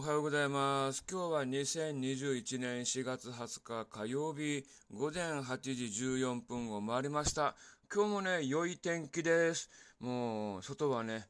[0.00, 1.04] おはようございます。
[1.10, 5.72] 今日は2021年4月20日火曜日午前8時
[6.06, 7.54] 14分を回りました。
[7.94, 9.68] 今日もね、良い天気です。
[9.98, 11.26] もう、外はね、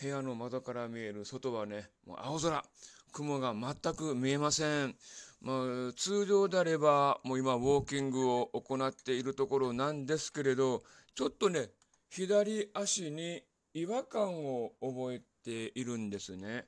[0.00, 2.62] 部屋の窓から見える外はね、もう青空。
[3.10, 4.94] 雲が全く見えません。
[5.40, 10.84] まあ、通常であれば、もう今、ウォーキングを行っているところなんですけれど、
[11.16, 11.70] ちょっとね、
[12.08, 13.42] 左足に
[13.74, 16.66] 違和感を覚えているんですね。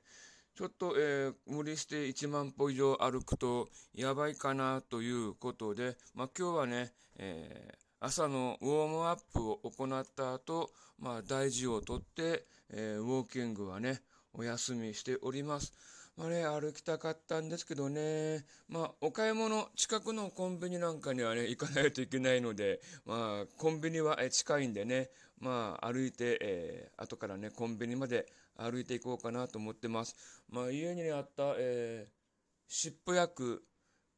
[0.55, 14.01] ちょっと、えー、無理して1万歩以上歩くとやばいかなということで、まあ、今日はね、えー、朝のウォームアップを行った後、まあ、大事をとって、えー、ウォーキングはね、
[14.33, 15.73] お休みしております。
[16.15, 28.25] まあね、歩きたかったんですけどね、まあ、お買い物、近くのコンビニなんかにはね、行かないといけないので、まあ、コンビニは近いんでね、まあ、歩いて、えー、後からね、コンビニまで
[28.57, 30.15] 歩いていこうかなと思ってます。
[30.49, 32.11] まあ、家にあった、えー、
[32.67, 33.63] 湿布薬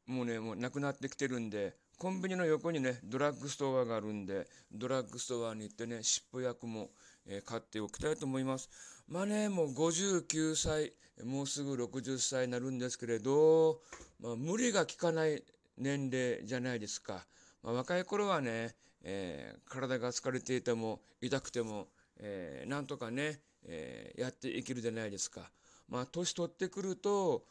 [0.06, 6.90] もね、もうなくなってきてるんで、コンビニの横にね、ドラッグストアがあるんで、ドラッグストアに行ってね、湿布薬も、
[7.26, 8.70] えー、買っておきたいと思います。
[9.08, 10.92] まあね、もう59歳、
[11.24, 13.80] もうすぐ60歳になるんですけれど、
[14.20, 15.42] まあ、無理が効かない
[15.76, 17.26] 年齢じゃないですか。
[17.64, 25.50] まあ、若い頃はね、えー、体が疲れていても、痛くても、えー、なんとかね、えー、やっていけるじゃないですか。
[25.88, 27.44] まあ、年取ってくると、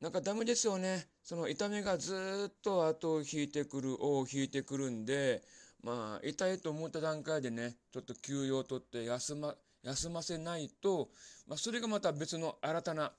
[0.00, 1.06] なんかダメですよね。
[1.22, 5.42] その痛みがずっと後を引いてくる、尾を引いてくるんで、
[5.82, 11.08] まあ、痛いと思った段階でね、ちょっと休養を取って休ま、休ませないと、
[11.46, 13.12] まあ、それがまた別の新たな、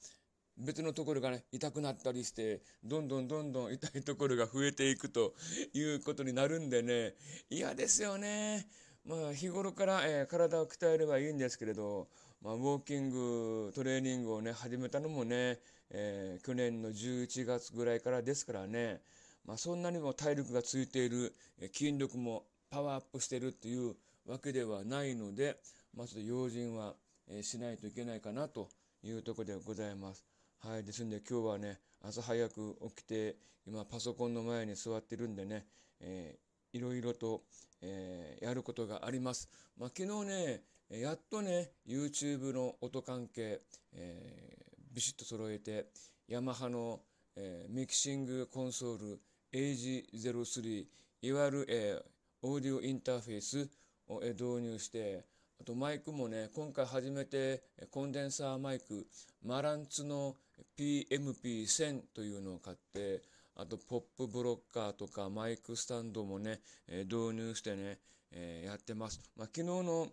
[0.57, 5.33] 別のところがね、痛くなったりして、どんどんどんどん痛いところが増えていくと
[5.73, 7.15] いうことになるんでね、
[7.49, 8.67] 嫌ですよね。
[9.05, 12.07] まあ、日頃から、えー、体を鍛えればいいんですけれど、
[12.41, 15.59] まあ、ウォーキング、トレーニングをね、始めたのもね、
[15.89, 19.01] えー、去年の11月ぐらいからですからね、
[19.45, 25.57] まあ、そんなにも体力がついている、え筋力もパワーアップしてるっていうわけではないので、
[25.93, 26.95] まず用心は、
[27.27, 28.69] えー、しないといけないかなと
[29.03, 30.23] いうところでございます。
[30.59, 30.83] はい。
[30.85, 33.35] ですんで今日はね、朝早く起きて、
[33.67, 35.65] 今パソコンの前に座ってるんでね、
[35.99, 37.43] えー、いろいろと、
[37.81, 39.49] えー、やることがあります。
[39.77, 43.61] まあ、昨日ね、やっとね、YouTube の音関係、
[43.93, 45.87] えー、ビシッと揃えて、
[46.27, 46.99] ヤマハの、
[47.35, 49.21] えー、ミキシングコンソール
[49.53, 50.85] AG03、
[51.21, 53.69] いわゆる、えー、オーディオインターフェース
[54.07, 55.25] を、えー、導入して、
[55.61, 59.07] あとマイクもね、今回初めてコンデンサーマイク、
[59.45, 60.35] マランツの
[60.77, 63.21] PMP1000 というのを買って、
[63.55, 67.99] あとポップブロッカーとかマイクスタンドもね、えー、導入してね、
[68.31, 69.21] えー、やってます。
[69.37, 70.07] まあ、昨日の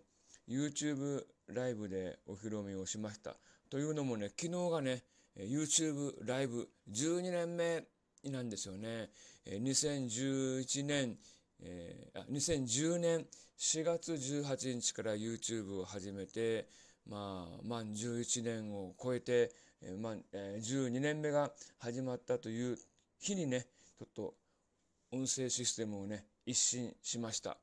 [0.47, 3.35] YouTube ライブでお披露目をしました。
[3.69, 5.03] というのもね、昨日がね、
[5.37, 7.83] YouTube ライブ12年目
[8.29, 9.09] なんですよね。
[9.47, 11.17] 2011年、
[11.61, 13.25] えー、あ2010年
[13.57, 16.67] 4月18日から YouTube を始めて、
[17.07, 19.51] まあ、満11年を超えて、
[19.81, 22.77] えー、満、えー、12年目が始まったという
[23.21, 23.67] 日にね、
[23.97, 24.35] ちょっと
[25.11, 27.57] 音声システムをね、一新しました。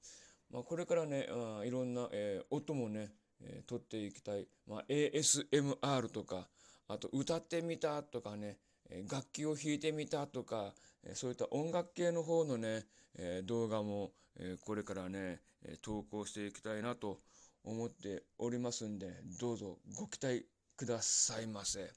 [0.50, 4.46] まあ、これからね、あいろんな、えー、音もね、えー、取っていきたい。
[4.66, 6.48] まあ、ASMR とか、
[6.86, 8.58] あと歌ってみたとかね
[8.88, 10.72] え、楽器を弾いてみたとか
[11.04, 12.86] え、そういった音楽系の方のね
[13.16, 17.18] え、動画もえこれからねえ、投稿していきたいなと
[17.64, 21.90] 思っておりますんで、どうぞご期待くださいませ。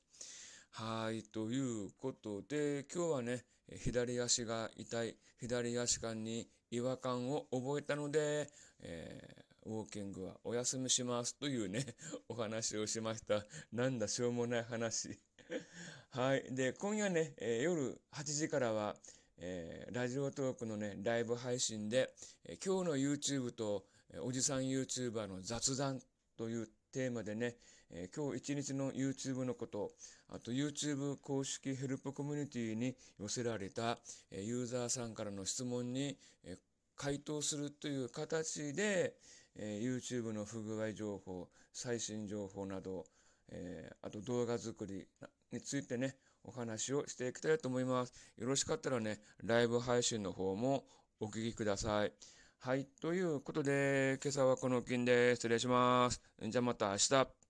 [0.71, 3.45] はい、ということで、今日はね、
[3.77, 8.49] 左足が痛い、左足間に違和感を覚えたので、
[8.81, 11.85] えー、ウォーキングはお休みしますというね、
[12.29, 13.45] お話をしました。
[13.71, 15.19] なんだ、しょうもない話。
[16.11, 16.43] はい。
[16.53, 18.95] で、今夜ね、えー、夜8時からは、
[19.37, 22.13] えー、ラジオトークのね、ライブ配信で、
[22.45, 26.01] え、今日の YouTube と、え、おじさん YouTuber の雑談
[26.37, 27.55] というテーマでね、
[27.89, 29.91] えー、今日一日の YouTube のこと、
[30.29, 33.97] あと YouTube 公式ヘルプコミュニティに寄せられた、
[34.31, 36.57] えー、ユーザーさんからの質問に、えー、
[36.95, 39.15] 回答するという形で、
[39.55, 43.05] え、YouTube の不具合情報、最新情報など、
[43.49, 45.05] え、あと動画作り
[45.51, 48.13] についてね、お話をしていきたいと思います。
[48.37, 50.85] よろしかったらね、ライブ配信の方も
[51.19, 52.13] お聞きください。
[52.63, 52.85] はい。
[53.01, 56.21] ということで、今朝はこの金で失礼します。
[56.39, 57.40] じゃあまた明日。